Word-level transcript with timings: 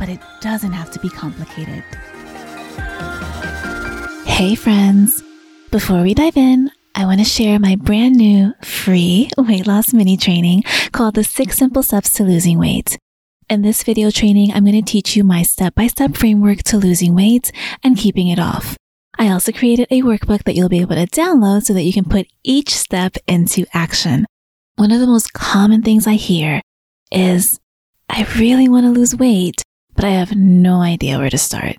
but 0.00 0.08
it 0.08 0.18
doesn't 0.40 0.72
have 0.72 0.90
to 0.90 0.98
be 0.98 1.10
complicated. 1.10 1.84
Hey, 4.24 4.54
friends. 4.54 5.22
Before 5.70 6.02
we 6.02 6.14
dive 6.14 6.38
in, 6.38 6.70
I 6.94 7.04
want 7.04 7.20
to 7.20 7.24
share 7.24 7.60
my 7.60 7.76
brand 7.76 8.16
new 8.16 8.54
free 8.64 9.30
weight 9.36 9.66
loss 9.66 9.92
mini 9.92 10.16
training 10.16 10.64
called 10.90 11.14
the 11.14 11.22
Six 11.22 11.58
Simple 11.58 11.82
Steps 11.82 12.14
to 12.14 12.24
Losing 12.24 12.58
Weight. 12.58 12.98
In 13.50 13.62
this 13.62 13.82
video 13.82 14.10
training, 14.10 14.52
I'm 14.52 14.64
going 14.64 14.82
to 14.82 14.90
teach 14.90 15.16
you 15.16 15.22
my 15.22 15.42
step 15.42 15.74
by 15.74 15.86
step 15.86 16.16
framework 16.16 16.62
to 16.64 16.78
losing 16.78 17.14
weight 17.14 17.52
and 17.84 17.96
keeping 17.96 18.28
it 18.28 18.38
off. 18.38 18.76
I 19.18 19.28
also 19.28 19.52
created 19.52 19.86
a 19.90 20.00
workbook 20.00 20.44
that 20.44 20.54
you'll 20.54 20.70
be 20.70 20.80
able 20.80 20.96
to 20.96 21.06
download 21.06 21.64
so 21.64 21.74
that 21.74 21.82
you 21.82 21.92
can 21.92 22.04
put 22.04 22.26
each 22.42 22.70
step 22.70 23.16
into 23.28 23.66
action. 23.74 24.24
One 24.76 24.92
of 24.92 25.00
the 25.00 25.06
most 25.06 25.34
common 25.34 25.82
things 25.82 26.06
I 26.06 26.14
hear 26.14 26.62
is, 27.12 27.60
I 28.08 28.26
really 28.38 28.68
want 28.68 28.86
to 28.86 28.90
lose 28.90 29.14
weight, 29.14 29.62
but 30.00 30.06
I 30.06 30.12
have 30.12 30.34
no 30.34 30.80
idea 30.80 31.18
where 31.18 31.28
to 31.28 31.36
start. 31.36 31.76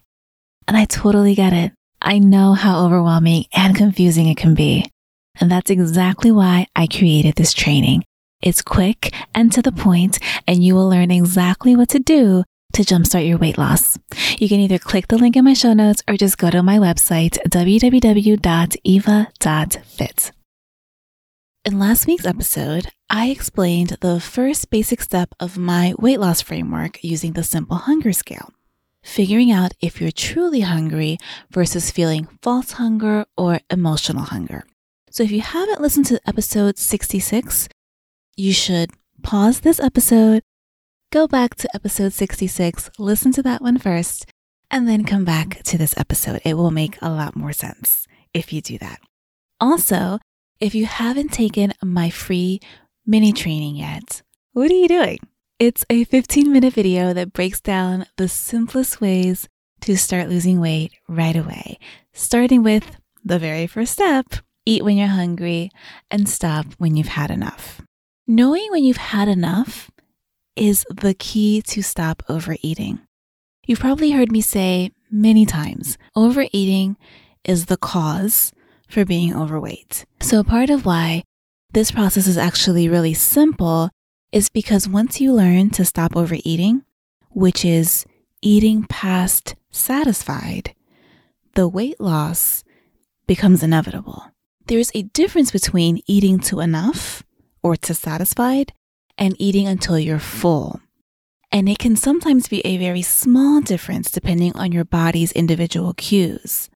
And 0.67 0.77
I 0.77 0.85
totally 0.85 1.33
get 1.33 1.53
it. 1.53 1.71
I 1.99 2.19
know 2.19 2.53
how 2.53 2.85
overwhelming 2.85 3.45
and 3.51 3.75
confusing 3.75 4.27
it 4.27 4.37
can 4.37 4.53
be. 4.53 4.91
And 5.39 5.49
that's 5.49 5.71
exactly 5.71 6.29
why 6.31 6.67
I 6.75 6.85
created 6.85 7.33
this 7.33 7.51
training. 7.51 8.03
It's 8.39 8.61
quick 8.61 9.11
and 9.33 9.51
to 9.53 9.63
the 9.63 9.71
point, 9.71 10.19
and 10.47 10.63
you 10.63 10.75
will 10.75 10.87
learn 10.87 11.09
exactly 11.09 11.75
what 11.75 11.89
to 11.89 11.97
do 11.97 12.43
to 12.73 12.83
jumpstart 12.83 13.27
your 13.27 13.39
weight 13.39 13.57
loss. 13.57 13.97
You 14.37 14.47
can 14.47 14.59
either 14.59 14.77
click 14.77 15.07
the 15.07 15.17
link 15.17 15.35
in 15.35 15.43
my 15.43 15.53
show 15.53 15.73
notes 15.73 16.03
or 16.07 16.15
just 16.15 16.37
go 16.37 16.51
to 16.51 16.61
my 16.61 16.77
website, 16.77 17.39
www.eva.fit. 17.49 18.41
In 21.65 21.79
last 21.79 22.05
week's 22.05 22.27
episode, 22.27 22.87
I 23.13 23.27
explained 23.27 23.97
the 23.99 24.21
first 24.21 24.69
basic 24.69 25.01
step 25.01 25.35
of 25.37 25.57
my 25.57 25.93
weight 25.99 26.21
loss 26.21 26.39
framework 26.39 27.03
using 27.03 27.33
the 27.33 27.43
simple 27.43 27.75
hunger 27.75 28.13
scale, 28.13 28.53
figuring 29.03 29.51
out 29.51 29.73
if 29.81 29.99
you're 29.99 30.13
truly 30.13 30.61
hungry 30.61 31.17
versus 31.49 31.91
feeling 31.91 32.29
false 32.41 32.71
hunger 32.71 33.25
or 33.35 33.59
emotional 33.69 34.23
hunger. 34.23 34.63
So 35.09 35.23
if 35.23 35.31
you 35.31 35.41
haven't 35.41 35.81
listened 35.81 36.05
to 36.05 36.21
episode 36.25 36.77
66, 36.77 37.67
you 38.37 38.53
should 38.53 38.91
pause 39.23 39.59
this 39.59 39.81
episode, 39.81 40.41
go 41.11 41.27
back 41.27 41.55
to 41.55 41.69
episode 41.75 42.13
66, 42.13 42.91
listen 42.97 43.33
to 43.33 43.43
that 43.43 43.61
one 43.61 43.77
first, 43.77 44.25
and 44.71 44.87
then 44.87 45.03
come 45.03 45.25
back 45.25 45.61
to 45.63 45.77
this 45.77 45.97
episode. 45.97 46.39
It 46.45 46.53
will 46.53 46.71
make 46.71 46.97
a 47.01 47.09
lot 47.09 47.35
more 47.35 47.51
sense 47.51 48.07
if 48.33 48.53
you 48.53 48.61
do 48.61 48.77
that. 48.77 49.01
Also, 49.59 50.19
if 50.61 50.75
you 50.75 50.85
haven't 50.85 51.33
taken 51.33 51.73
my 51.83 52.11
free 52.11 52.61
mini 53.05 53.33
training 53.33 53.75
yet, 53.75 54.21
what 54.53 54.71
are 54.71 54.75
you 54.75 54.87
doing? 54.87 55.19
It's 55.59 55.85
a 55.89 56.03
15 56.05 56.51
minute 56.51 56.73
video 56.73 57.13
that 57.13 57.33
breaks 57.33 57.61
down 57.61 58.05
the 58.17 58.27
simplest 58.27 59.01
ways 59.01 59.47
to 59.81 59.97
start 59.97 60.29
losing 60.29 60.59
weight 60.59 60.93
right 61.07 61.35
away, 61.35 61.79
starting 62.13 62.63
with 62.63 62.97
the 63.23 63.39
very 63.39 63.67
first 63.67 63.93
step 63.93 64.25
eat 64.65 64.83
when 64.83 64.97
you're 64.97 65.07
hungry 65.07 65.71
and 66.09 66.29
stop 66.29 66.65
when 66.77 66.95
you've 66.95 67.07
had 67.07 67.31
enough. 67.31 67.81
Knowing 68.27 68.67
when 68.69 68.83
you've 68.83 68.97
had 68.97 69.27
enough 69.27 69.89
is 70.55 70.85
the 70.89 71.13
key 71.13 71.61
to 71.63 71.81
stop 71.81 72.21
overeating. 72.29 72.99
You've 73.65 73.79
probably 73.79 74.11
heard 74.11 74.31
me 74.31 74.41
say 74.41 74.91
many 75.09 75.45
times 75.45 75.97
overeating 76.15 76.97
is 77.43 77.65
the 77.65 77.77
cause 77.77 78.53
for 78.87 79.05
being 79.05 79.35
overweight. 79.35 80.05
So, 80.19 80.43
part 80.43 80.69
of 80.69 80.85
why 80.85 81.23
this 81.73 81.91
process 81.91 82.27
is 82.27 82.37
actually 82.37 82.89
really 82.89 83.13
simple 83.13 83.89
is 84.31 84.49
because 84.49 84.87
once 84.87 85.21
you 85.21 85.33
learn 85.33 85.69
to 85.71 85.85
stop 85.85 86.15
overeating, 86.15 86.83
which 87.29 87.63
is 87.63 88.05
eating 88.41 88.83
past 88.83 89.55
satisfied, 89.69 90.73
the 91.55 91.67
weight 91.67 91.99
loss 91.99 92.63
becomes 93.27 93.63
inevitable. 93.63 94.25
There's 94.67 94.91
a 94.93 95.03
difference 95.03 95.51
between 95.51 96.01
eating 96.07 96.39
to 96.41 96.59
enough 96.59 97.23
or 97.63 97.75
to 97.77 97.93
satisfied 97.93 98.73
and 99.17 99.35
eating 99.39 99.67
until 99.67 99.99
you're 99.99 100.19
full. 100.19 100.81
And 101.51 101.67
it 101.67 101.79
can 101.79 101.95
sometimes 101.95 102.47
be 102.47 102.61
a 102.61 102.77
very 102.77 103.01
small 103.01 103.59
difference 103.61 104.09
depending 104.09 104.55
on 104.55 104.71
your 104.71 104.85
body's 104.85 105.33
individual 105.33 105.93
cues. 105.93 106.69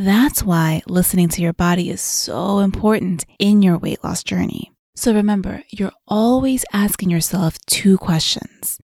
That's 0.00 0.42
why 0.42 0.80
listening 0.86 1.28
to 1.28 1.42
your 1.42 1.52
body 1.52 1.90
is 1.90 2.00
so 2.00 2.60
important 2.60 3.26
in 3.38 3.60
your 3.60 3.76
weight 3.76 4.02
loss 4.02 4.24
journey. 4.24 4.72
So 4.96 5.12
remember, 5.12 5.62
you're 5.68 5.92
always 6.08 6.64
asking 6.72 7.10
yourself 7.10 7.58
two 7.66 7.98
questions 7.98 8.80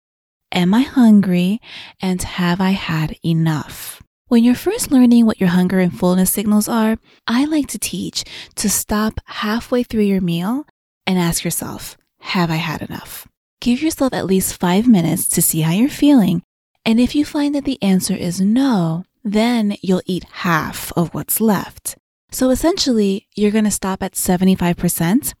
Am 0.51 0.73
I 0.73 0.81
hungry? 0.81 1.61
And 2.01 2.19
have 2.23 2.59
I 2.59 2.71
had 2.71 3.15
enough? 3.23 4.01
When 4.29 4.43
you're 4.43 4.55
first 4.55 4.89
learning 4.89 5.27
what 5.27 5.39
your 5.39 5.49
hunger 5.49 5.77
and 5.77 5.95
fullness 5.95 6.31
signals 6.31 6.67
are, 6.67 6.97
I 7.27 7.45
like 7.45 7.67
to 7.67 7.77
teach 7.77 8.23
to 8.55 8.67
stop 8.67 9.19
halfway 9.25 9.83
through 9.83 10.05
your 10.05 10.21
meal 10.21 10.65
and 11.05 11.19
ask 11.19 11.43
yourself, 11.43 11.95
Have 12.21 12.49
I 12.49 12.55
had 12.55 12.81
enough? 12.81 13.27
Give 13.61 13.83
yourself 13.83 14.13
at 14.13 14.25
least 14.25 14.59
five 14.59 14.87
minutes 14.87 15.27
to 15.29 15.43
see 15.43 15.61
how 15.61 15.73
you're 15.73 15.89
feeling. 15.89 16.41
And 16.83 16.99
if 16.99 17.13
you 17.13 17.23
find 17.23 17.53
that 17.53 17.65
the 17.65 17.81
answer 17.83 18.15
is 18.15 18.41
no, 18.41 19.03
then 19.23 19.77
you'll 19.81 20.01
eat 20.05 20.25
half 20.31 20.91
of 20.97 21.13
what's 21.13 21.39
left. 21.39 21.97
So 22.31 22.49
essentially, 22.49 23.27
you're 23.35 23.51
going 23.51 23.63
to 23.63 23.71
stop 23.71 24.03
at 24.03 24.13
75% 24.13 25.33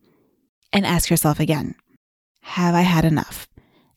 and 0.71 0.85
ask 0.85 1.09
yourself 1.09 1.39
again, 1.39 1.75
have 2.41 2.75
I 2.75 2.81
had 2.81 3.05
enough? 3.05 3.47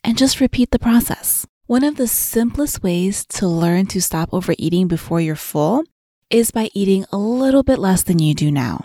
And 0.03 0.17
just 0.17 0.41
repeat 0.41 0.71
the 0.71 0.79
process. 0.79 1.47
One 1.67 1.85
of 1.85 1.97
the 1.97 2.07
simplest 2.07 2.83
ways 2.83 3.27
to 3.27 3.49
learn 3.49 3.87
to 3.87 4.01
stop 4.01 4.29
overeating 4.33 4.87
before 4.89 5.21
you're 5.21 5.35
full 5.35 5.83
is 6.31 6.51
by 6.51 6.71
eating 6.75 7.05
a 7.13 7.17
little 7.17 7.63
bit 7.63 7.79
less 7.79 8.03
than 8.03 8.19
you 8.19 8.35
do 8.35 8.51
now. 8.51 8.85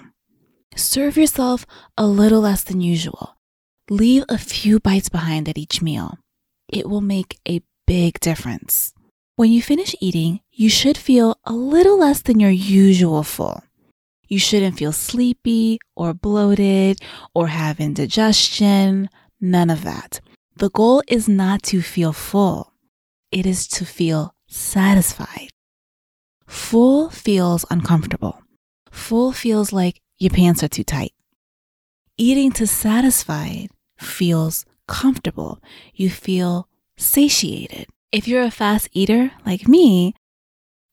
Serve 0.76 1.18
yourself 1.18 1.66
a 1.98 2.06
little 2.06 2.42
less 2.42 2.64
than 2.64 2.82
usual. 2.82 3.38
Leave 3.90 4.24
a 4.30 4.38
few 4.38 4.80
bites 4.80 5.10
behind 5.10 5.48
at 5.48 5.58
each 5.58 5.82
meal. 5.82 6.18
It 6.68 6.90
will 6.90 7.02
make 7.02 7.40
a 7.48 7.62
big 7.86 8.20
difference. 8.20 8.94
When 9.41 9.52
you 9.52 9.63
finish 9.63 9.96
eating, 10.00 10.41
you 10.52 10.69
should 10.69 10.96
feel 10.96 11.35
a 11.46 11.52
little 11.52 11.97
less 11.97 12.22
than 12.22 12.40
your 12.40 12.52
usual 12.52 13.24
full. 13.24 13.63
You 14.28 14.38
shouldn't 14.38 14.78
feel 14.78 14.91
sleepy 14.91 15.79
or 15.96 16.13
bloated 16.13 17.00
or 17.34 17.47
have 17.47 17.79
indigestion, 17.79 19.09
none 19.40 19.72
of 19.72 19.84
that. 19.84 20.22
The 20.57 20.69
goal 20.69 21.02
is 21.07 21.28
not 21.28 21.63
to 21.74 21.81
feel 21.81 22.13
full, 22.13 22.74
it 23.31 23.47
is 23.47 23.68
to 23.69 23.84
feel 23.84 24.35
satisfied. 24.47 25.50
Full 26.46 27.09
feels 27.09 27.66
uncomfortable. 27.72 28.44
Full 28.91 29.31
feels 29.31 29.73
like 29.73 30.02
your 30.19 30.29
pants 30.29 30.62
are 30.62 30.68
too 30.68 30.84
tight. 30.84 31.13
Eating 32.16 32.52
to 32.52 32.68
satisfied 32.68 33.69
feels 33.97 34.66
comfortable. 34.88 35.59
You 35.96 36.12
feel 36.12 36.68
satiated. 36.96 37.87
If 38.11 38.28
you're 38.28 38.43
a 38.43 38.52
fast 38.52 38.90
eater 38.91 39.31
like 39.46 39.69
me, 39.69 40.16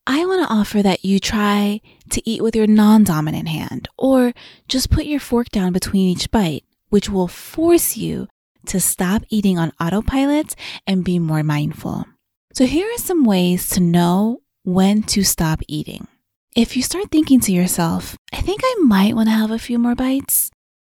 I 0.07 0.25
want 0.25 0.47
to 0.47 0.55
offer 0.55 0.83
that 0.83 1.05
you 1.05 1.19
try 1.19 1.81
to 2.11 2.31
eat 2.31 2.43
with 2.43 2.55
your 2.55 2.69
non 2.69 3.03
dominant 3.03 3.49
hand 3.49 3.89
or 3.99 4.33
just 4.69 4.89
put 4.89 5.05
your 5.05 5.19
fork 5.19 5.49
down 5.49 5.73
between 5.73 6.09
each 6.09 6.31
bite, 6.31 6.65
which 6.91 7.11
will 7.11 7.27
force 7.27 7.97
you 7.97 8.29
to 8.67 8.79
stop 8.79 9.25
eating 9.31 9.59
on 9.59 9.73
autopilot 9.81 10.55
and 10.87 11.05
be 11.05 11.19
more 11.19 11.43
mindful. 11.43 12.05
So, 12.53 12.67
here 12.67 12.87
are 12.87 12.99
some 12.99 13.25
ways 13.25 13.69
to 13.71 13.81
know 13.81 14.43
when 14.63 15.03
to 15.05 15.25
stop 15.25 15.61
eating. 15.67 16.07
If 16.55 16.77
you 16.77 16.85
start 16.85 17.11
thinking 17.11 17.41
to 17.41 17.53
yourself, 17.53 18.17
I 18.33 18.43
think 18.43 18.61
I 18.63 18.77
might 18.85 19.17
want 19.17 19.27
to 19.29 19.35
have 19.35 19.51
a 19.51 19.59
few 19.59 19.81
more 19.81 19.97
bites, 19.97 20.53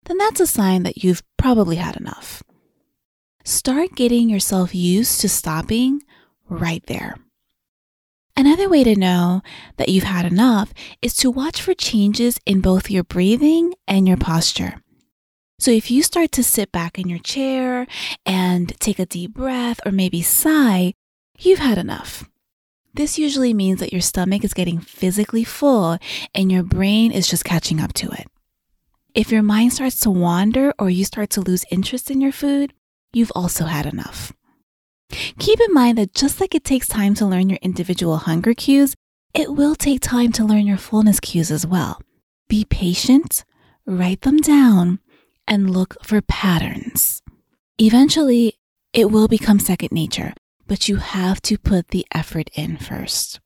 then 0.04 0.18
that's 0.18 0.40
a 0.40 0.46
sign 0.46 0.82
that 0.82 1.02
you've 1.02 1.22
probably 1.38 1.76
had 1.76 1.96
enough. 1.96 2.42
Start 3.44 3.94
getting 3.94 4.28
yourself 4.28 4.74
used 4.74 5.20
to 5.20 5.28
stopping 5.28 6.02
right 6.48 6.84
there. 6.86 7.16
Another 8.36 8.68
way 8.68 8.84
to 8.84 8.98
know 8.98 9.42
that 9.76 9.88
you've 9.88 10.04
had 10.04 10.26
enough 10.26 10.72
is 11.02 11.14
to 11.16 11.30
watch 11.30 11.60
for 11.60 11.74
changes 11.74 12.38
in 12.46 12.60
both 12.60 12.90
your 12.90 13.04
breathing 13.04 13.74
and 13.88 14.06
your 14.06 14.16
posture. 14.16 14.82
So 15.58 15.70
if 15.70 15.90
you 15.90 16.02
start 16.02 16.32
to 16.32 16.42
sit 16.42 16.72
back 16.72 16.98
in 16.98 17.08
your 17.08 17.18
chair 17.18 17.86
and 18.24 18.78
take 18.80 18.98
a 18.98 19.06
deep 19.06 19.34
breath 19.34 19.80
or 19.84 19.92
maybe 19.92 20.22
sigh, 20.22 20.94
you've 21.38 21.58
had 21.58 21.76
enough. 21.76 22.28
This 22.94 23.18
usually 23.18 23.54
means 23.54 23.80
that 23.80 23.92
your 23.92 24.00
stomach 24.00 24.42
is 24.44 24.54
getting 24.54 24.80
physically 24.80 25.44
full 25.44 25.98
and 26.34 26.50
your 26.50 26.62
brain 26.62 27.12
is 27.12 27.28
just 27.28 27.44
catching 27.44 27.80
up 27.80 27.92
to 27.94 28.10
it. 28.10 28.26
If 29.14 29.30
your 29.32 29.42
mind 29.42 29.72
starts 29.72 30.00
to 30.00 30.10
wander 30.10 30.72
or 30.78 30.88
you 30.88 31.04
start 31.04 31.30
to 31.30 31.40
lose 31.40 31.64
interest 31.70 32.10
in 32.10 32.20
your 32.20 32.32
food, 32.32 32.72
you've 33.12 33.32
also 33.34 33.64
had 33.64 33.86
enough. 33.86 34.32
Keep 35.38 35.60
in 35.60 35.74
mind 35.74 35.98
that 35.98 36.14
just 36.14 36.40
like 36.40 36.54
it 36.54 36.64
takes 36.64 36.86
time 36.86 37.14
to 37.14 37.26
learn 37.26 37.48
your 37.48 37.58
individual 37.62 38.18
hunger 38.18 38.54
cues, 38.54 38.94
it 39.34 39.52
will 39.52 39.74
take 39.74 40.00
time 40.00 40.32
to 40.32 40.44
learn 40.44 40.66
your 40.66 40.76
fullness 40.76 41.20
cues 41.20 41.50
as 41.50 41.66
well. 41.66 42.00
Be 42.48 42.64
patient, 42.64 43.44
write 43.86 44.22
them 44.22 44.38
down, 44.38 45.00
and 45.46 45.70
look 45.70 45.96
for 46.04 46.20
patterns. 46.20 47.22
Eventually, 47.78 48.54
it 48.92 49.10
will 49.10 49.28
become 49.28 49.58
second 49.58 49.92
nature, 49.92 50.34
but 50.66 50.88
you 50.88 50.96
have 50.96 51.40
to 51.42 51.58
put 51.58 51.88
the 51.88 52.06
effort 52.12 52.50
in 52.54 52.76
first. 52.76 53.40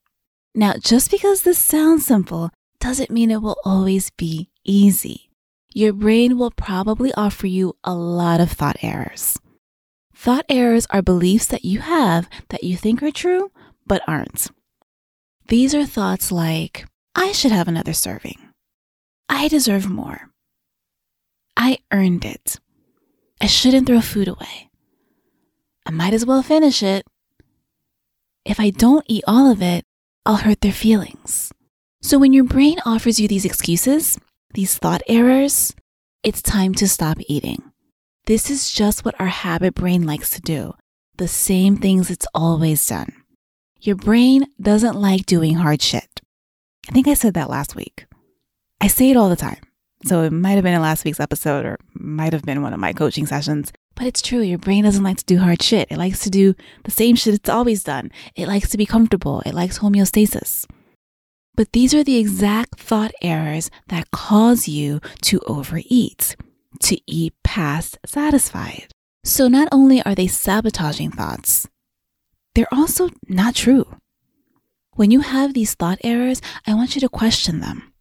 Now, 0.54 0.74
just 0.78 1.10
because 1.10 1.42
this 1.42 1.58
sounds 1.58 2.06
simple 2.06 2.50
doesn't 2.80 3.10
mean 3.10 3.30
it 3.30 3.42
will 3.42 3.56
always 3.64 4.10
be 4.10 4.50
easy 4.64 5.30
your 5.76 5.92
brain 5.92 6.38
will 6.38 6.52
probably 6.52 7.12
offer 7.14 7.48
you 7.48 7.76
a 7.82 7.92
lot 7.92 8.40
of 8.40 8.52
thought 8.52 8.76
errors. 8.80 9.36
Thought 10.14 10.46
errors 10.48 10.86
are 10.90 11.02
beliefs 11.02 11.46
that 11.46 11.64
you 11.64 11.80
have 11.80 12.28
that 12.48 12.64
you 12.64 12.76
think 12.76 13.02
are 13.02 13.10
true, 13.10 13.50
but 13.86 14.02
aren't. 14.06 14.50
These 15.48 15.74
are 15.74 15.84
thoughts 15.84 16.32
like, 16.32 16.86
I 17.14 17.32
should 17.32 17.52
have 17.52 17.68
another 17.68 17.92
serving. 17.92 18.38
I 19.28 19.48
deserve 19.48 19.90
more. 19.90 20.30
I 21.56 21.78
earned 21.92 22.24
it. 22.24 22.58
I 23.40 23.46
shouldn't 23.46 23.86
throw 23.86 24.00
food 24.00 24.28
away. 24.28 24.70
I 25.84 25.90
might 25.90 26.14
as 26.14 26.24
well 26.24 26.42
finish 26.42 26.82
it. 26.82 27.04
If 28.44 28.58
I 28.58 28.70
don't 28.70 29.04
eat 29.08 29.24
all 29.26 29.50
of 29.50 29.60
it, 29.60 29.84
I'll 30.24 30.36
hurt 30.36 30.60
their 30.60 30.72
feelings. 30.72 31.52
So 32.00 32.18
when 32.18 32.32
your 32.32 32.44
brain 32.44 32.78
offers 32.86 33.20
you 33.20 33.28
these 33.28 33.44
excuses, 33.44 34.18
these 34.54 34.78
thought 34.78 35.02
errors, 35.08 35.74
it's 36.22 36.40
time 36.40 36.74
to 36.76 36.88
stop 36.88 37.18
eating. 37.28 37.73
This 38.26 38.48
is 38.48 38.72
just 38.72 39.04
what 39.04 39.20
our 39.20 39.26
habit 39.26 39.74
brain 39.74 40.06
likes 40.06 40.30
to 40.30 40.40
do 40.40 40.74
the 41.18 41.28
same 41.28 41.76
things 41.76 42.10
it's 42.10 42.26
always 42.34 42.84
done. 42.86 43.12
Your 43.80 43.96
brain 43.96 44.46
doesn't 44.60 44.96
like 44.96 45.26
doing 45.26 45.56
hard 45.56 45.82
shit. 45.82 46.22
I 46.88 46.92
think 46.92 47.06
I 47.06 47.14
said 47.14 47.34
that 47.34 47.50
last 47.50 47.76
week. 47.76 48.06
I 48.80 48.88
say 48.88 49.10
it 49.10 49.16
all 49.16 49.28
the 49.28 49.36
time. 49.36 49.60
So 50.06 50.22
it 50.22 50.32
might 50.32 50.52
have 50.52 50.64
been 50.64 50.74
in 50.74 50.80
last 50.80 51.04
week's 51.04 51.20
episode 51.20 51.66
or 51.66 51.78
might 51.92 52.32
have 52.32 52.42
been 52.42 52.62
one 52.62 52.72
of 52.72 52.80
my 52.80 52.94
coaching 52.94 53.26
sessions. 53.26 53.72
But 53.94 54.06
it's 54.06 54.22
true. 54.22 54.40
Your 54.40 54.58
brain 54.58 54.84
doesn't 54.84 55.04
like 55.04 55.18
to 55.18 55.24
do 55.24 55.38
hard 55.38 55.62
shit. 55.62 55.86
It 55.90 55.98
likes 55.98 56.20
to 56.20 56.30
do 56.30 56.54
the 56.84 56.90
same 56.90 57.16
shit 57.16 57.34
it's 57.34 57.48
always 57.50 57.84
done. 57.84 58.10
It 58.34 58.48
likes 58.48 58.70
to 58.70 58.78
be 58.78 58.86
comfortable. 58.86 59.42
It 59.46 59.54
likes 59.54 59.78
homeostasis. 59.80 60.66
But 61.54 61.72
these 61.72 61.94
are 61.94 62.02
the 62.02 62.16
exact 62.16 62.80
thought 62.80 63.12
errors 63.22 63.70
that 63.88 64.10
cause 64.10 64.66
you 64.66 65.00
to 65.22 65.40
overeat, 65.46 66.34
to 66.80 66.98
eat 67.06 67.34
past 67.42 67.98
satisfied. 68.04 68.88
So 69.24 69.48
not 69.48 69.68
only 69.72 70.02
are 70.02 70.14
they 70.14 70.26
sabotaging 70.26 71.12
thoughts, 71.12 71.68
they're 72.54 72.72
also 72.72 73.10
not 73.28 73.54
true. 73.54 73.96
When 74.92 75.10
you 75.10 75.20
have 75.20 75.54
these 75.54 75.74
thought 75.74 75.98
errors, 76.04 76.40
I 76.66 76.74
want 76.74 76.94
you 76.94 77.00
to 77.00 77.08
question 77.08 77.60
them. 77.60 77.92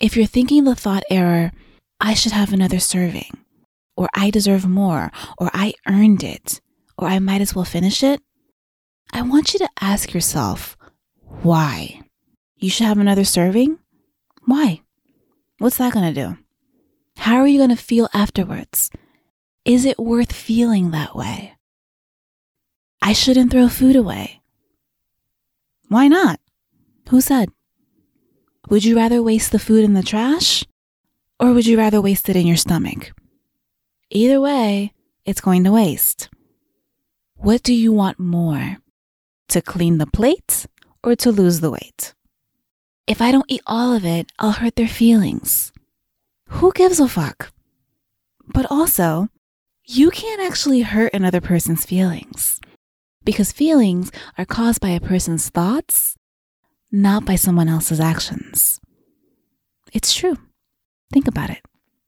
If 0.00 0.16
you're 0.16 0.26
thinking 0.26 0.64
the 0.64 0.74
thought 0.74 1.04
error, 1.10 1.52
I 2.00 2.14
should 2.14 2.32
have 2.32 2.52
another 2.52 2.80
serving, 2.80 3.30
or 3.96 4.08
I 4.14 4.30
deserve 4.30 4.66
more, 4.66 5.12
or 5.38 5.50
I 5.52 5.74
earned 5.86 6.24
it, 6.24 6.60
or 6.96 7.06
I 7.06 7.18
might 7.18 7.42
as 7.42 7.54
well 7.54 7.66
finish 7.66 8.02
it, 8.02 8.20
I 9.12 9.22
want 9.22 9.52
you 9.52 9.58
to 9.58 9.68
ask 9.80 10.14
yourself, 10.14 10.76
why? 11.42 12.00
You 12.56 12.70
should 12.70 12.86
have 12.86 12.98
another 12.98 13.24
serving? 13.24 13.78
Why? 14.46 14.80
What's 15.58 15.76
that 15.78 15.92
going 15.92 16.14
to 16.14 16.20
do? 16.20 16.38
How 17.20 17.36
are 17.36 17.46
you 17.46 17.58
going 17.58 17.68
to 17.68 17.76
feel 17.76 18.08
afterwards? 18.14 18.90
Is 19.66 19.84
it 19.84 19.98
worth 19.98 20.32
feeling 20.32 20.90
that 20.90 21.14
way? 21.14 21.52
I 23.02 23.12
shouldn't 23.12 23.50
throw 23.50 23.68
food 23.68 23.94
away. 23.94 24.40
Why 25.88 26.08
not? 26.08 26.40
Who 27.10 27.20
said? 27.20 27.50
Would 28.70 28.84
you 28.86 28.96
rather 28.96 29.22
waste 29.22 29.52
the 29.52 29.58
food 29.58 29.84
in 29.84 29.92
the 29.92 30.02
trash 30.02 30.64
or 31.38 31.52
would 31.52 31.66
you 31.66 31.76
rather 31.76 32.00
waste 32.00 32.30
it 32.30 32.36
in 32.36 32.46
your 32.46 32.56
stomach? 32.56 33.12
Either 34.08 34.40
way, 34.40 34.94
it's 35.26 35.42
going 35.42 35.62
to 35.64 35.72
waste. 35.72 36.30
What 37.34 37.62
do 37.62 37.74
you 37.74 37.92
want 37.92 38.18
more? 38.18 38.78
To 39.48 39.60
clean 39.60 39.98
the 39.98 40.06
plate 40.06 40.64
or 41.04 41.14
to 41.16 41.30
lose 41.30 41.60
the 41.60 41.70
weight? 41.70 42.14
If 43.06 43.20
I 43.20 43.30
don't 43.30 43.50
eat 43.52 43.60
all 43.66 43.92
of 43.92 44.06
it, 44.06 44.32
I'll 44.38 44.52
hurt 44.52 44.76
their 44.76 44.88
feelings. 44.88 45.70
Who 46.50 46.72
gives 46.72 47.00
a 47.00 47.08
fuck? 47.08 47.52
But 48.52 48.66
also, 48.70 49.28
you 49.86 50.10
can't 50.10 50.42
actually 50.42 50.82
hurt 50.82 51.14
another 51.14 51.40
person's 51.40 51.86
feelings 51.86 52.60
because 53.24 53.52
feelings 53.52 54.10
are 54.36 54.44
caused 54.44 54.80
by 54.80 54.90
a 54.90 55.00
person's 55.00 55.48
thoughts, 55.48 56.16
not 56.90 57.24
by 57.24 57.36
someone 57.36 57.68
else's 57.68 58.00
actions. 58.00 58.80
It's 59.92 60.12
true. 60.12 60.36
Think 61.12 61.28
about 61.28 61.50
it. 61.50 61.62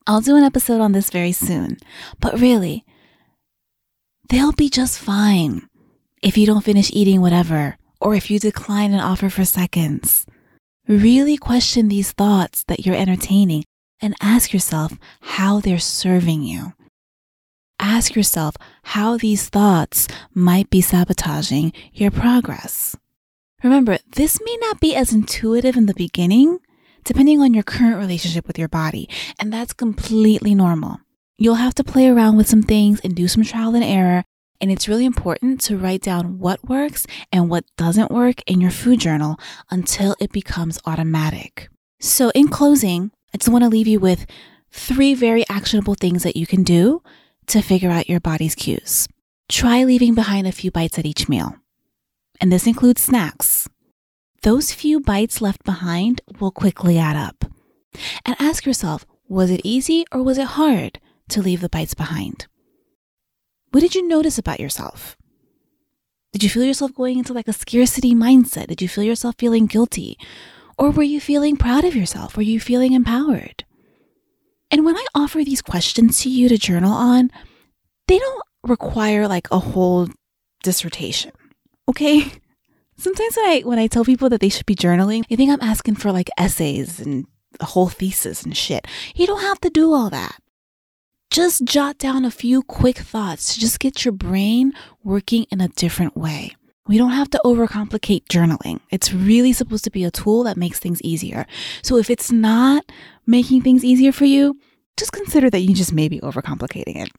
I'll 0.06 0.20
do 0.20 0.36
an 0.36 0.44
episode 0.44 0.80
on 0.80 0.92
this 0.92 1.10
very 1.10 1.32
soon, 1.32 1.78
but 2.20 2.40
really, 2.40 2.84
they'll 4.28 4.52
be 4.52 4.68
just 4.68 4.98
fine 4.98 5.68
if 6.20 6.36
you 6.36 6.46
don't 6.46 6.64
finish 6.64 6.90
eating 6.92 7.20
whatever 7.20 7.76
or 8.00 8.14
if 8.16 8.30
you 8.30 8.38
decline 8.40 8.92
an 8.92 9.00
offer 9.00 9.30
for 9.30 9.44
seconds. 9.44 10.26
Really 10.88 11.36
question 11.36 11.88
these 11.88 12.10
thoughts 12.10 12.64
that 12.64 12.84
you're 12.84 12.96
entertaining 12.96 13.64
and 14.02 14.14
ask 14.20 14.52
yourself 14.52 14.92
how 15.20 15.60
they're 15.60 15.78
serving 15.78 16.42
you. 16.42 16.74
Ask 17.78 18.14
yourself 18.14 18.56
how 18.82 19.16
these 19.16 19.48
thoughts 19.48 20.08
might 20.34 20.68
be 20.68 20.80
sabotaging 20.80 21.72
your 21.92 22.10
progress. 22.10 22.96
Remember, 23.62 23.98
this 24.14 24.38
may 24.44 24.56
not 24.60 24.80
be 24.80 24.94
as 24.94 25.12
intuitive 25.12 25.76
in 25.76 25.86
the 25.86 25.94
beginning, 25.94 26.58
depending 27.04 27.40
on 27.40 27.54
your 27.54 27.62
current 27.62 27.96
relationship 27.96 28.46
with 28.46 28.58
your 28.58 28.68
body, 28.68 29.08
and 29.38 29.52
that's 29.52 29.72
completely 29.72 30.54
normal. 30.54 30.98
You'll 31.38 31.54
have 31.54 31.74
to 31.76 31.84
play 31.84 32.08
around 32.08 32.36
with 32.36 32.48
some 32.48 32.62
things 32.62 33.00
and 33.00 33.14
do 33.14 33.28
some 33.28 33.44
trial 33.44 33.74
and 33.74 33.84
error 33.84 34.24
and 34.62 34.70
it's 34.70 34.88
really 34.88 35.04
important 35.04 35.60
to 35.62 35.76
write 35.76 36.02
down 36.02 36.38
what 36.38 36.68
works 36.68 37.04
and 37.32 37.50
what 37.50 37.64
doesn't 37.76 38.12
work 38.12 38.48
in 38.48 38.60
your 38.60 38.70
food 38.70 39.00
journal 39.00 39.36
until 39.72 40.14
it 40.20 40.30
becomes 40.30 40.78
automatic. 40.86 41.68
So, 41.98 42.30
in 42.30 42.46
closing, 42.46 43.10
I 43.34 43.38
just 43.38 43.48
want 43.48 43.64
to 43.64 43.70
leave 43.70 43.88
you 43.88 43.98
with 43.98 44.26
three 44.70 45.14
very 45.14 45.44
actionable 45.48 45.94
things 45.94 46.22
that 46.22 46.36
you 46.36 46.46
can 46.46 46.62
do 46.62 47.02
to 47.46 47.62
figure 47.62 47.90
out 47.90 48.08
your 48.08 48.20
body's 48.20 48.54
cues. 48.54 49.08
Try 49.48 49.84
leaving 49.84 50.14
behind 50.14 50.46
a 50.46 50.52
few 50.52 50.70
bites 50.70 50.98
at 50.98 51.06
each 51.06 51.28
meal. 51.28 51.56
And 52.40 52.52
this 52.52 52.66
includes 52.66 53.02
snacks. 53.02 53.68
Those 54.42 54.72
few 54.72 55.00
bites 55.00 55.40
left 55.40 55.64
behind 55.64 56.20
will 56.40 56.50
quickly 56.50 56.98
add 56.98 57.16
up. 57.16 57.44
And 58.24 58.36
ask 58.38 58.66
yourself 58.66 59.06
was 59.28 59.50
it 59.50 59.60
easy 59.64 60.04
or 60.12 60.22
was 60.22 60.36
it 60.36 60.46
hard 60.58 61.00
to 61.28 61.40
leave 61.40 61.60
the 61.60 61.68
bites 61.68 61.94
behind? 61.94 62.46
What 63.70 63.80
did 63.80 63.94
you 63.94 64.06
notice 64.06 64.36
about 64.36 64.60
yourself? 64.60 65.16
Did 66.32 66.42
you 66.42 66.50
feel 66.50 66.64
yourself 66.64 66.94
going 66.94 67.18
into 67.18 67.32
like 67.32 67.48
a 67.48 67.52
scarcity 67.52 68.14
mindset? 68.14 68.66
Did 68.66 68.82
you 68.82 68.88
feel 68.88 69.04
yourself 69.04 69.36
feeling 69.38 69.66
guilty? 69.66 70.18
Or 70.78 70.90
were 70.90 71.02
you 71.02 71.20
feeling 71.20 71.56
proud 71.56 71.84
of 71.84 71.94
yourself? 71.94 72.36
Were 72.36 72.42
you 72.42 72.60
feeling 72.60 72.92
empowered? 72.92 73.64
And 74.70 74.84
when 74.84 74.96
I 74.96 75.06
offer 75.14 75.44
these 75.44 75.62
questions 75.62 76.20
to 76.22 76.30
you 76.30 76.48
to 76.48 76.56
journal 76.56 76.92
on, 76.92 77.30
they 78.08 78.18
don't 78.18 78.42
require 78.62 79.28
like 79.28 79.48
a 79.50 79.58
whole 79.58 80.08
dissertation. 80.62 81.32
Okay? 81.88 82.32
Sometimes 82.96 83.36
when 83.36 83.48
I 83.48 83.60
when 83.60 83.78
I 83.78 83.86
tell 83.86 84.04
people 84.04 84.28
that 84.28 84.40
they 84.40 84.48
should 84.48 84.66
be 84.66 84.76
journaling, 84.76 85.26
they 85.28 85.36
think 85.36 85.50
I'm 85.50 85.60
asking 85.60 85.96
for 85.96 86.12
like 86.12 86.30
essays 86.38 87.00
and 87.00 87.26
a 87.60 87.66
whole 87.66 87.88
thesis 87.88 88.44
and 88.44 88.56
shit. 88.56 88.86
You 89.14 89.26
don't 89.26 89.42
have 89.42 89.60
to 89.60 89.70
do 89.70 89.92
all 89.92 90.08
that 90.10 90.38
just 91.32 91.64
jot 91.64 91.96
down 91.96 92.26
a 92.26 92.30
few 92.30 92.62
quick 92.62 92.98
thoughts 92.98 93.54
to 93.54 93.60
just 93.60 93.80
get 93.80 94.04
your 94.04 94.12
brain 94.12 94.74
working 95.02 95.46
in 95.50 95.62
a 95.62 95.68
different 95.68 96.14
way. 96.14 96.54
We 96.88 96.98
don't 96.98 97.12
have 97.12 97.30
to 97.30 97.40
overcomplicate 97.44 98.24
journaling. 98.26 98.80
It's 98.90 99.12
really 99.12 99.52
supposed 99.52 99.84
to 99.84 99.90
be 99.90 100.04
a 100.04 100.10
tool 100.10 100.42
that 100.44 100.56
makes 100.56 100.80
things 100.80 101.00
easier. 101.02 101.46
So 101.82 101.96
if 101.96 102.10
it's 102.10 102.32
not 102.32 102.84
making 103.24 103.62
things 103.62 103.84
easier 103.84 104.10
for 104.10 104.24
you, 104.24 104.58
just 104.96 105.12
consider 105.12 105.48
that 105.50 105.60
you 105.60 105.74
just 105.74 105.92
may 105.92 106.08
be 106.08 106.20
overcomplicating 106.20 106.96
it. 106.96 107.10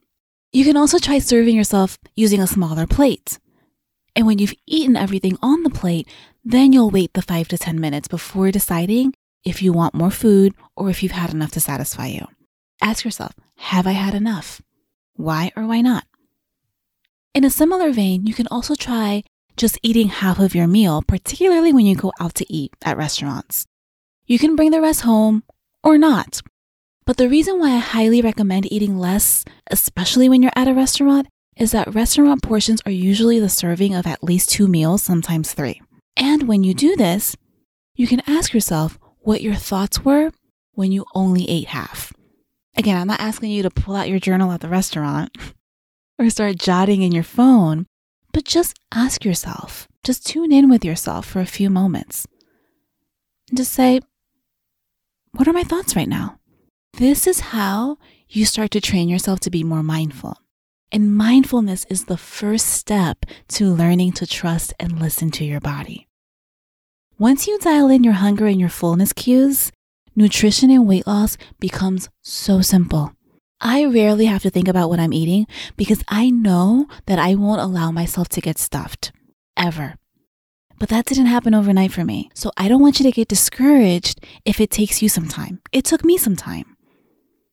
You 0.52 0.66
can 0.66 0.76
also 0.76 1.00
try 1.00 1.20
serving 1.20 1.56
yourself 1.56 1.98
using 2.16 2.42
a 2.42 2.48
smaller 2.48 2.86
plate. 2.86 3.40
And 4.16 4.28
when 4.28 4.38
you've 4.38 4.54
eaten 4.68 4.96
everything 4.96 5.38
on 5.42 5.64
the 5.64 5.70
plate, 5.70 6.08
then 6.44 6.74
you'll 6.74 6.92
wait 6.92 7.14
the 7.14 7.22
five 7.22 7.48
to 7.48 7.58
10 7.58 7.80
minutes 7.80 8.08
before 8.08 8.52
deciding 8.52 9.14
if 9.46 9.62
you 9.62 9.74
want 9.74 9.96
more 9.96 10.12
food 10.12 10.54
or 10.76 10.90
if 10.90 11.02
you've 11.02 11.14
had 11.14 11.34
enough 11.34 11.52
to 11.52 11.60
satisfy 11.60 12.08
you. 12.08 12.28
Ask 12.82 13.06
yourself, 13.06 13.34
have 13.58 13.88
I 13.88 13.94
had 13.94 14.14
enough? 14.14 14.62
Why 15.16 15.52
or 15.56 15.66
why 15.66 15.82
not? 15.82 16.06
In 17.34 17.44
a 17.44 17.50
similar 17.50 17.92
vein, 17.92 18.28
you 18.28 18.34
can 18.34 18.48
also 18.48 18.76
try 18.76 19.24
just 19.58 19.80
eating 19.84 20.08
half 20.10 20.40
of 20.40 20.56
your 20.56 20.68
meal, 20.68 21.02
particularly 21.02 21.74
when 21.74 21.86
you 21.86 21.96
go 21.96 22.12
out 22.20 22.36
to 22.36 22.54
eat 22.54 22.74
at 22.84 22.98
restaurants. 22.98 23.66
You 24.26 24.40
can 24.40 24.56
bring 24.56 24.72
the 24.72 24.82
rest 24.82 25.02
home 25.02 25.44
or 25.84 25.98
not. 25.98 26.42
But 27.06 27.18
the 27.18 27.30
reason 27.30 27.60
why 27.60 27.72
I 27.72 27.80
highly 27.80 28.22
recommend 28.22 28.72
eating 28.72 28.98
less, 28.98 29.44
especially 29.70 30.30
when 30.30 30.42
you're 30.42 30.54
at 30.56 30.70
a 30.70 30.74
restaurant, 30.74 31.28
is 31.58 31.72
that 31.72 31.94
restaurant 31.94 32.42
portions 32.42 32.82
are 32.86 32.92
usually 32.92 33.40
the 33.40 33.50
serving 33.50 33.94
of 33.94 34.08
at 34.08 34.24
least 34.24 34.50
two 34.50 34.68
meals, 34.68 35.04
sometimes 35.04 35.54
three. 35.54 35.82
And 36.16 36.48
when 36.48 36.64
you 36.64 36.74
do 36.74 36.96
this, 36.96 37.36
you 37.96 38.08
can 38.08 38.22
ask 38.26 38.54
yourself 38.54 38.98
what 39.20 39.42
your 39.42 39.56
thoughts 39.56 40.04
were 40.04 40.32
when 40.74 40.92
you 40.92 41.06
only 41.14 41.50
ate 41.50 41.68
half. 41.68 42.14
Again, 42.76 42.98
I'm 42.98 43.08
not 43.08 43.20
asking 43.20 43.52
you 43.52 43.64
to 43.64 43.70
pull 43.70 43.96
out 43.96 44.10
your 44.10 44.20
journal 44.20 44.52
at 44.52 44.62
the 44.62 44.70
restaurant 44.70 45.36
or 46.20 46.30
start 46.30 46.56
jotting 46.56 47.02
in 47.02 47.12
your 47.12 47.24
phone, 47.24 47.86
but 48.34 48.44
just 48.44 48.78
ask 48.92 49.24
yourself, 49.24 49.88
just 50.04 50.26
tune 50.26 50.52
in 50.52 50.70
with 50.70 50.84
yourself 50.84 51.26
for 51.26 51.40
a 51.40 51.46
few 51.46 51.70
moments. 51.70 52.28
And 53.50 53.58
just 53.58 53.72
say, 53.72 54.02
what 55.32 55.48
are 55.48 55.54
my 55.54 55.64
thoughts 55.64 55.96
right 55.96 56.10
now? 56.10 56.40
This 56.98 57.26
is 57.26 57.40
how 57.40 57.98
you 58.28 58.46
start 58.46 58.72
to 58.72 58.82
train 58.82 59.08
yourself 59.08 59.40
to 59.42 59.50
be 59.50 59.64
more 59.64 59.84
mindful. 59.84 60.38
And 60.92 61.16
mindfulness 61.16 61.86
is 61.90 62.06
the 62.06 62.18
first 62.18 62.68
step 62.68 63.26
to 63.50 63.74
learning 63.74 64.12
to 64.14 64.28
trust 64.28 64.74
and 64.80 65.00
listen 65.00 65.32
to 65.32 65.46
your 65.46 65.60
body. 65.60 66.08
Once 67.18 67.48
you 67.48 67.58
dial 67.60 67.90
in 67.90 68.04
your 68.04 68.14
hunger 68.14 68.46
and 68.46 68.60
your 68.60 68.70
fullness 68.70 69.14
cues, 69.14 69.72
nutrition 70.16 70.70
and 70.70 70.88
weight 70.88 71.08
loss 71.08 71.38
becomes 71.60 72.10
so 72.22 72.62
simple. 72.62 73.14
I 73.66 73.86
rarely 73.86 74.26
have 74.26 74.42
to 74.42 74.50
think 74.50 74.68
about 74.68 74.90
what 74.90 75.00
I'm 75.00 75.14
eating 75.14 75.48
because 75.78 76.04
I 76.10 76.30
know 76.30 76.88
that 77.06 77.18
I 77.18 77.34
won't 77.36 77.62
allow 77.62 77.92
myself 77.92 78.28
to 78.30 78.42
get 78.42 78.58
stuffed 78.58 79.14
ever. 79.56 79.96
But 80.80 80.90
that 80.90 81.06
didn't 81.06 81.28
happen 81.28 81.56
overnight 81.56 81.94
for 81.94 82.04
me. 82.04 82.30
So 82.34 82.52
I 82.58 82.68
don't 82.68 82.82
want 82.82 83.00
you 83.00 83.06
to 83.06 83.12
get 83.12 83.30
discouraged 83.30 84.20
if 84.44 84.60
it 84.60 84.70
takes 84.70 85.02
you 85.02 85.08
some 85.08 85.30
time. 85.30 85.62
It 85.72 85.86
took 85.86 86.04
me 86.04 86.18
some 86.18 86.36
time. 86.36 86.76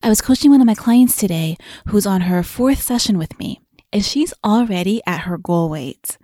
I 0.03 0.09
was 0.09 0.21
coaching 0.21 0.51
one 0.51 0.61
of 0.61 0.67
my 0.67 0.75
clients 0.75 1.17
today 1.17 1.57
who's 1.87 2.07
on 2.07 2.23
her 2.23 2.43
fourth 2.43 2.83
session 2.83 3.17
with 3.17 3.39
me, 3.39 3.61
and 3.93 4.05
she's 4.05 4.35
already 4.43 5.01
at 5.07 5.21
her 5.21 5.39
goal 5.39 5.69
weight. 5.69 6.19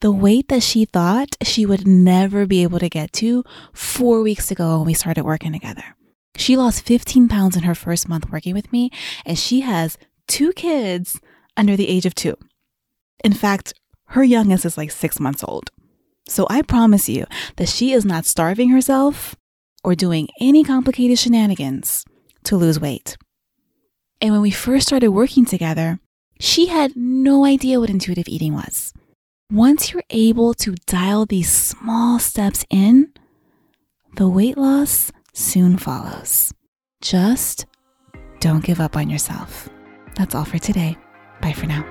The 0.00 0.12
weight 0.12 0.48
that 0.48 0.62
she 0.62 0.84
thought 0.84 1.34
she 1.42 1.64
would 1.64 1.86
never 1.86 2.44
be 2.44 2.62
able 2.62 2.78
to 2.78 2.90
get 2.90 3.10
to 3.14 3.42
four 3.72 4.20
weeks 4.20 4.50
ago 4.50 4.76
when 4.76 4.86
we 4.86 4.92
started 4.92 5.24
working 5.24 5.52
together. 5.52 5.96
She 6.44 6.58
lost 6.58 6.84
15 6.84 7.26
pounds 7.26 7.56
in 7.56 7.62
her 7.62 7.74
first 7.74 8.06
month 8.06 8.30
working 8.30 8.52
with 8.52 8.70
me, 8.70 8.90
and 9.24 9.38
she 9.38 9.62
has 9.62 9.96
two 10.28 10.52
kids 10.52 11.18
under 11.56 11.74
the 11.74 11.88
age 11.88 12.04
of 12.04 12.14
two. 12.14 12.36
In 13.24 13.32
fact, 13.32 13.72
her 14.08 14.22
youngest 14.22 14.66
is 14.66 14.76
like 14.76 14.90
six 14.90 15.18
months 15.18 15.42
old. 15.42 15.70
So 16.28 16.46
I 16.50 16.60
promise 16.60 17.08
you 17.08 17.24
that 17.56 17.70
she 17.70 17.92
is 17.92 18.04
not 18.04 18.26
starving 18.26 18.68
herself 18.68 19.36
or 19.82 19.94
doing 19.94 20.28
any 20.38 20.62
complicated 20.64 21.18
shenanigans 21.18 22.04
to 22.42 22.58
lose 22.58 22.78
weight. 22.78 23.16
And 24.20 24.30
when 24.32 24.42
we 24.42 24.50
first 24.50 24.88
started 24.88 25.08
working 25.12 25.46
together, 25.46 25.98
she 26.40 26.66
had 26.66 26.94
no 26.94 27.46
idea 27.46 27.80
what 27.80 27.88
intuitive 27.88 28.28
eating 28.28 28.52
was. 28.52 28.92
Once 29.50 29.94
you're 29.94 30.10
able 30.10 30.52
to 30.52 30.74
dial 30.86 31.24
these 31.24 31.50
small 31.50 32.18
steps 32.18 32.66
in, 32.68 33.14
the 34.16 34.28
weight 34.28 34.58
loss 34.58 35.10
soon 35.34 35.76
follows. 35.76 36.52
Just 37.02 37.66
don't 38.40 38.64
give 38.64 38.80
up 38.80 38.96
on 38.96 39.10
yourself. 39.10 39.68
That's 40.16 40.34
all 40.34 40.44
for 40.44 40.58
today. 40.58 40.96
Bye 41.42 41.52
for 41.52 41.66
now. 41.66 41.84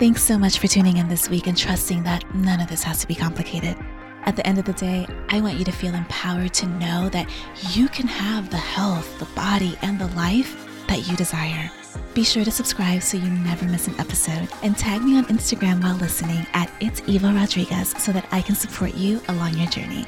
Thanks 0.00 0.22
so 0.24 0.38
much 0.38 0.58
for 0.58 0.66
tuning 0.66 0.96
in 0.96 1.08
this 1.08 1.28
week 1.28 1.46
and 1.46 1.56
trusting 1.56 2.02
that 2.04 2.34
none 2.34 2.60
of 2.60 2.68
this 2.68 2.82
has 2.82 3.00
to 3.00 3.06
be 3.06 3.14
complicated. 3.14 3.76
At 4.24 4.34
the 4.34 4.46
end 4.46 4.58
of 4.58 4.64
the 4.64 4.72
day, 4.72 5.06
I 5.28 5.40
want 5.40 5.58
you 5.58 5.64
to 5.64 5.72
feel 5.72 5.94
empowered 5.94 6.54
to 6.54 6.66
know 6.66 7.08
that 7.10 7.28
you 7.74 7.88
can 7.88 8.06
have 8.06 8.50
the 8.50 8.56
health, 8.56 9.18
the 9.18 9.26
body, 9.36 9.78
and 9.82 9.98
the 9.98 10.08
life 10.08 10.66
that 10.88 11.06
you 11.06 11.16
desire. 11.16 11.70
Be 12.14 12.24
sure 12.24 12.44
to 12.44 12.50
subscribe 12.50 13.02
so 13.02 13.16
you 13.18 13.28
never 13.30 13.66
miss 13.66 13.88
an 13.88 13.98
episode 14.00 14.48
and 14.62 14.76
tag 14.76 15.02
me 15.02 15.16
on 15.18 15.24
Instagram 15.26 15.82
while 15.82 15.96
listening 15.96 16.46
at 16.54 16.70
It's 16.80 17.02
Eva 17.06 17.32
Rodriguez 17.32 17.90
so 17.98 18.12
that 18.12 18.26
I 18.32 18.42
can 18.42 18.54
support 18.54 18.94
you 18.94 19.20
along 19.28 19.58
your 19.58 19.68
journey. 19.68 20.06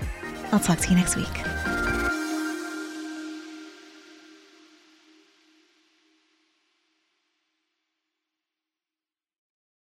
I'll 0.53 0.61
talk 0.61 0.79
to 0.79 0.91
you 0.91 0.97
next 0.97 1.17
week. 1.17 1.72